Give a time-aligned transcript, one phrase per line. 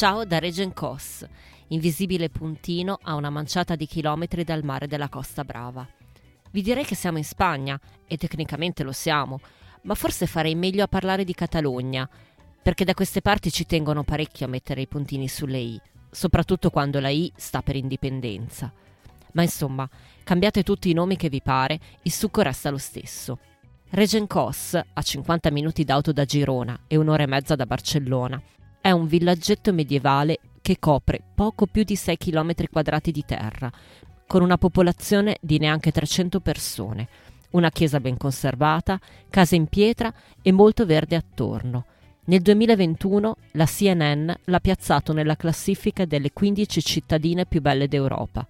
[0.00, 1.26] Ciao da Regen Kos,
[1.68, 5.86] invisibile puntino a una manciata di chilometri dal mare della Costa Brava.
[6.52, 7.78] Vi direi che siamo in Spagna,
[8.08, 9.40] e tecnicamente lo siamo,
[9.82, 12.08] ma forse farei meglio a parlare di Catalogna,
[12.62, 15.80] perché da queste parti ci tengono parecchio a mettere i puntini sulle i,
[16.10, 18.72] soprattutto quando la i sta per indipendenza.
[19.32, 19.86] Ma insomma,
[20.24, 23.38] cambiate tutti i nomi che vi pare, il succo resta lo stesso.
[23.90, 28.40] Regencos, a 50 minuti d'auto da Girona e un'ora e mezza da Barcellona,
[28.80, 33.70] è un villaggetto medievale che copre poco più di 6 km quadrati di terra,
[34.26, 37.08] con una popolazione di neanche 300 persone,
[37.50, 38.98] una chiesa ben conservata,
[39.28, 41.84] case in pietra e molto verde attorno.
[42.26, 48.46] Nel 2021 la CNN l'ha piazzato nella classifica delle 15 cittadine più belle d'Europa.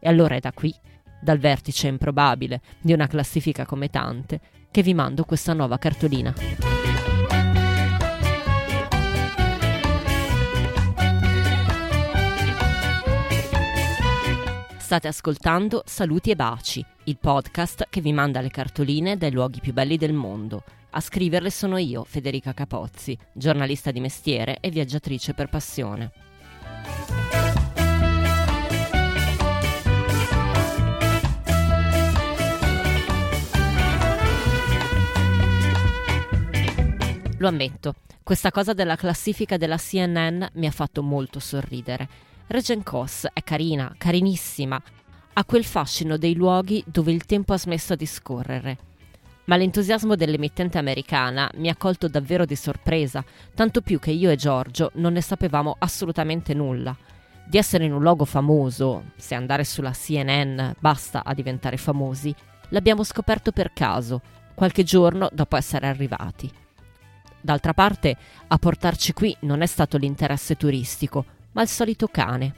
[0.00, 0.74] E allora è da qui,
[1.20, 4.40] dal vertice improbabile di una classifica come tante,
[4.70, 6.99] che vi mando questa nuova cartolina.
[14.90, 19.72] State ascoltando Saluti e Baci, il podcast che vi manda le cartoline dai luoghi più
[19.72, 20.64] belli del mondo.
[20.90, 26.10] A scriverle sono io, Federica Capozzi, giornalista di mestiere e viaggiatrice per passione.
[37.38, 37.94] Lo ammetto,
[38.24, 42.29] questa cosa della classifica della CNN mi ha fatto molto sorridere.
[42.50, 44.82] Regen Kos è carina, carinissima,
[45.34, 48.76] ha quel fascino dei luoghi dove il tempo ha smesso di scorrere.
[49.44, 54.36] Ma l'entusiasmo dell'emittente americana mi ha colto davvero di sorpresa, tanto più che io e
[54.36, 56.96] Giorgio non ne sapevamo assolutamente nulla.
[57.46, 62.34] Di essere in un luogo famoso, se andare sulla CNN basta a diventare famosi,
[62.70, 64.22] l'abbiamo scoperto per caso,
[64.56, 66.50] qualche giorno dopo essere arrivati.
[67.40, 68.16] D'altra parte,
[68.48, 72.54] a portarci qui non è stato l'interesse turistico, ma il solito cane.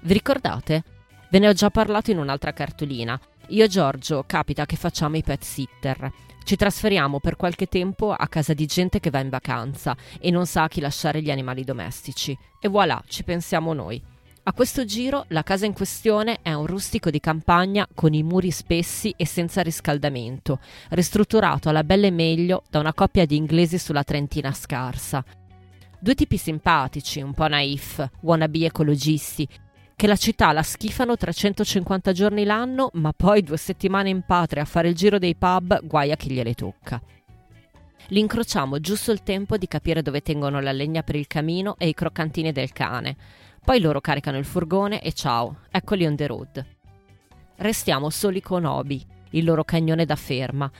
[0.00, 0.82] Vi ricordate?
[1.30, 3.18] Ve ne ho già parlato in un'altra cartolina.
[3.48, 6.12] Io e Giorgio capita che facciamo i pet sitter.
[6.42, 10.46] Ci trasferiamo per qualche tempo a casa di gente che va in vacanza e non
[10.46, 12.36] sa a chi lasciare gli animali domestici.
[12.60, 14.02] E voilà, ci pensiamo noi.
[14.42, 18.50] A questo giro la casa in questione è un rustico di campagna con i muri
[18.50, 20.58] spessi e senza riscaldamento,
[20.90, 25.22] ristrutturato alla belle meglio da una coppia di inglesi sulla Trentina scarsa.
[26.02, 29.46] Due tipi simpatici, un po' naif, wannabe ecologisti,
[29.94, 34.64] che la città la schifano 350 giorni l'anno, ma poi due settimane in patria a
[34.64, 37.02] fare il giro dei pub, guai a chi gliele tocca.
[38.08, 41.88] Li incrociamo giusto il tempo di capire dove tengono la legna per il camino e
[41.88, 43.14] i croccantini del cane.
[43.62, 46.66] Poi loro caricano il furgone e ciao, eccoli on the road.
[47.56, 50.72] Restiamo soli con Obi, il loro cagnone da ferma.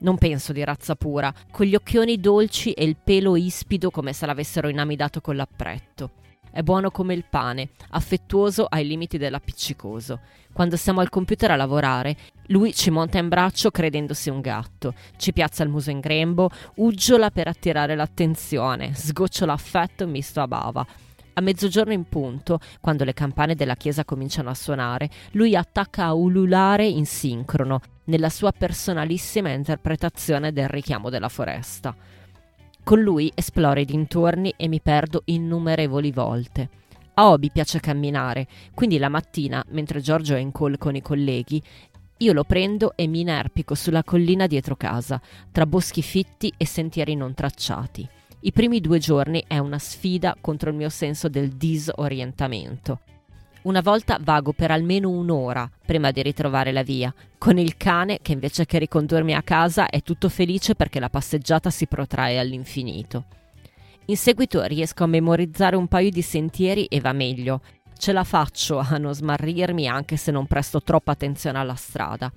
[0.00, 4.24] Non penso di razza pura, con gli occhioni dolci e il pelo ispido come se
[4.24, 6.12] l'avessero inamidato con l'appretto.
[6.50, 10.20] È buono come il pane, affettuoso ai limiti dell'appiccicoso.
[10.52, 12.16] Quando siamo al computer a lavorare,
[12.46, 17.30] lui ci monta in braccio credendosi un gatto, ci piazza il muso in grembo, uggiola
[17.30, 20.86] per attirare l'attenzione, sgocciola affetto misto a bava.
[21.40, 26.12] A mezzogiorno in punto, quando le campane della chiesa cominciano a suonare, lui attacca a
[26.12, 31.96] ululare in sincrono, nella sua personalissima interpretazione del richiamo della foresta.
[32.84, 36.68] Con lui esploro i dintorni e mi perdo innumerevoli volte.
[37.14, 41.62] A Obi piace camminare, quindi la mattina, mentre Giorgio è in call con i colleghi,
[42.18, 45.18] io lo prendo e mi inerpico sulla collina dietro casa,
[45.50, 48.06] tra boschi fitti e sentieri non tracciati.
[48.42, 53.00] I primi due giorni è una sfida contro il mio senso del disorientamento.
[53.62, 58.32] Una volta vago per almeno un'ora prima di ritrovare la via, con il cane che
[58.32, 63.26] invece che ricondurmi a casa è tutto felice perché la passeggiata si protrae all'infinito.
[64.06, 67.60] In seguito riesco a memorizzare un paio di sentieri e va meglio.
[67.98, 72.32] Ce la faccio a non smarrirmi anche se non presto troppa attenzione alla strada.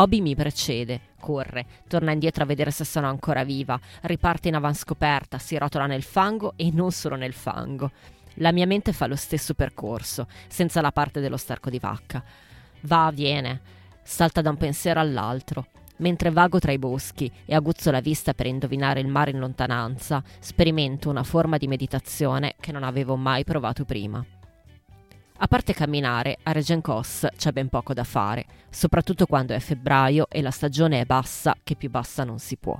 [0.00, 5.38] Obi mi precede, corre, torna indietro a vedere se sono ancora viva, riparte in avanscoperta,
[5.38, 7.90] si rotola nel fango e non solo nel fango.
[8.34, 12.22] La mia mente fa lo stesso percorso, senza la parte dello sterco di vacca.
[12.82, 13.60] Va, viene,
[14.04, 15.66] salta da un pensiero all'altro.
[15.96, 20.22] Mentre vago tra i boschi e aguzzo la vista per indovinare il mare in lontananza,
[20.38, 24.24] sperimento una forma di meditazione che non avevo mai provato prima.
[25.40, 30.42] A parte camminare, a Regencos c'è ben poco da fare, soprattutto quando è febbraio e
[30.42, 32.76] la stagione è bassa, che più bassa non si può.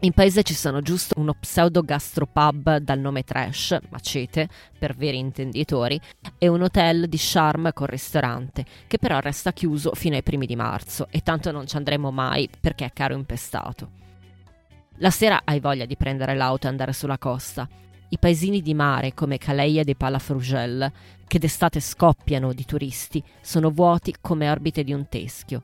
[0.00, 4.48] In paese ci sono giusto uno pseudo gastropub dal nome Trash, Macete,
[4.78, 5.98] per veri intenditori,
[6.36, 10.56] e un hotel di charme con ristorante, che però resta chiuso fino ai primi di
[10.56, 13.90] marzo e tanto non ci andremo mai perché è caro impestato.
[14.96, 17.66] La sera hai voglia di prendere l'auto e andare sulla costa.
[18.12, 20.90] I paesini di mare come Caleia de Palafrugel,
[21.28, 25.62] che d'estate scoppiano di turisti, sono vuoti come orbite di un teschio.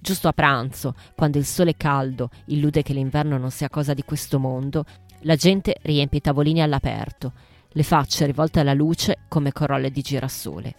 [0.00, 4.40] Giusto a pranzo, quando il sole caldo illude che l'inverno non sia cosa di questo
[4.40, 4.84] mondo,
[5.20, 7.32] la gente riempie i tavolini all'aperto,
[7.68, 10.74] le facce rivolte alla luce come corolle di girasole.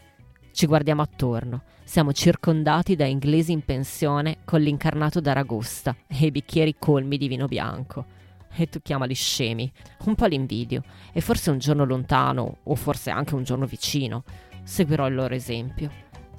[0.52, 6.76] Ci guardiamo attorno, siamo circondati da inglesi in pensione con l'incarnato d'aragosta e i bicchieri
[6.78, 8.17] colmi di vino bianco.
[8.56, 9.72] E tu chiamali scemi,
[10.06, 10.84] un po' l'invidio,
[11.14, 14.24] e forse un giorno lontano, o forse anche un giorno vicino,
[14.64, 15.92] seguirò il loro esempio.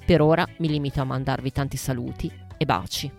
[0.05, 3.11] Per ora mi limito a mandarvi tanti saluti e baci.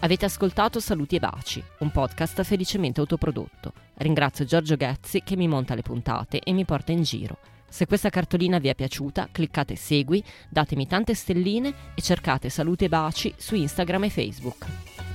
[0.00, 3.72] Avete ascoltato Saluti e Baci, un podcast felicemente autoprodotto.
[3.94, 7.38] Ringrazio Giorgio Ghezzi che mi monta le puntate e mi porta in giro.
[7.68, 12.88] Se questa cartolina vi è piaciuta, cliccate segui, datemi tante stelline e cercate Salute e
[12.88, 15.07] Baci su Instagram e Facebook.